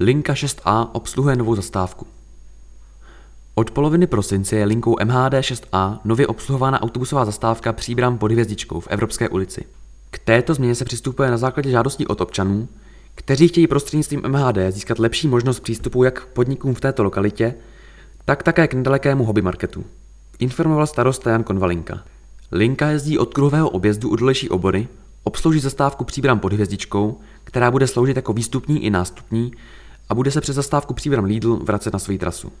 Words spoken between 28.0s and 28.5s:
jako